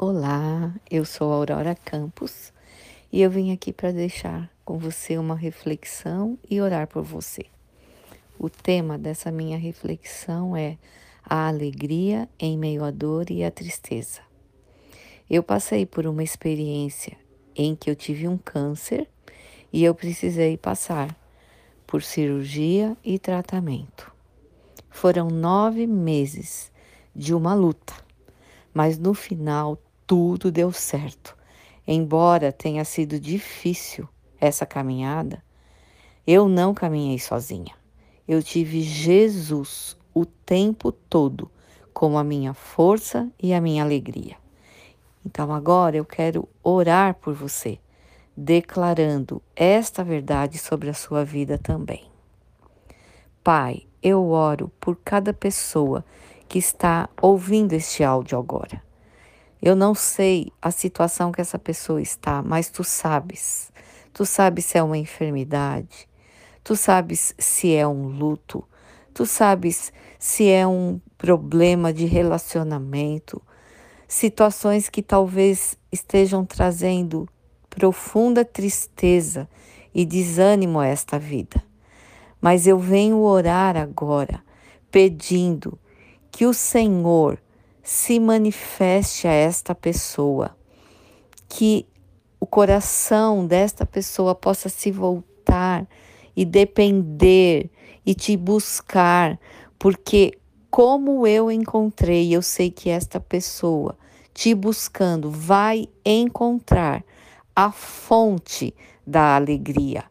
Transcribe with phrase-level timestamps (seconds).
[0.00, 2.52] Olá, eu sou Aurora Campos
[3.10, 7.46] e eu vim aqui para deixar com você uma reflexão e orar por você.
[8.38, 10.78] O tema dessa minha reflexão é
[11.24, 14.20] a alegria em meio à dor e à tristeza.
[15.28, 17.16] Eu passei por uma experiência
[17.56, 19.08] em que eu tive um câncer
[19.72, 21.12] e eu precisei passar
[21.88, 24.12] por cirurgia e tratamento.
[24.90, 26.70] Foram nove meses
[27.16, 27.94] de uma luta,
[28.72, 29.76] mas no final
[30.08, 31.36] tudo deu certo.
[31.86, 34.08] Embora tenha sido difícil
[34.40, 35.44] essa caminhada,
[36.26, 37.74] eu não caminhei sozinha.
[38.26, 41.50] Eu tive Jesus o tempo todo
[41.92, 44.36] como a minha força e a minha alegria.
[45.26, 47.78] Então agora eu quero orar por você,
[48.34, 52.06] declarando esta verdade sobre a sua vida também.
[53.44, 56.02] Pai, eu oro por cada pessoa
[56.48, 58.87] que está ouvindo este áudio agora.
[59.60, 63.72] Eu não sei a situação que essa pessoa está, mas tu sabes.
[64.12, 66.08] Tu sabes se é uma enfermidade,
[66.64, 68.64] tu sabes se é um luto,
[69.12, 73.40] tu sabes se é um problema de relacionamento,
[74.06, 77.28] situações que talvez estejam trazendo
[77.68, 79.48] profunda tristeza
[79.94, 81.62] e desânimo a esta vida.
[82.40, 84.42] Mas eu venho orar agora,
[84.90, 85.78] pedindo
[86.30, 87.38] que o Senhor
[87.90, 90.54] se manifeste a esta pessoa,
[91.48, 91.86] que
[92.38, 95.88] o coração desta pessoa possa se voltar
[96.36, 97.70] e depender
[98.04, 99.40] e te buscar,
[99.78, 100.38] porque
[100.70, 103.96] como eu encontrei, eu sei que esta pessoa
[104.34, 107.02] te buscando vai encontrar
[107.56, 108.74] a fonte
[109.06, 110.04] da alegria,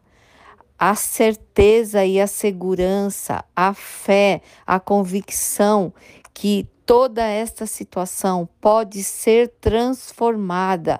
[0.76, 5.94] a certeza e a segurança, a fé, a convicção
[6.34, 10.98] que toda esta situação pode ser transformada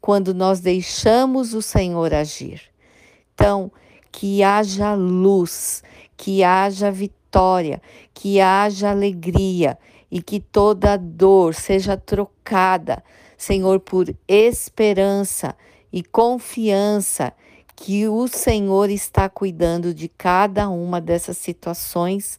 [0.00, 2.62] quando nós deixamos o Senhor agir.
[3.34, 3.72] Então,
[4.12, 5.82] que haja luz,
[6.16, 7.82] que haja vitória,
[8.14, 9.76] que haja alegria
[10.08, 13.02] e que toda dor seja trocada,
[13.36, 15.56] Senhor, por esperança
[15.92, 17.32] e confiança
[17.74, 22.38] que o Senhor está cuidando de cada uma dessas situações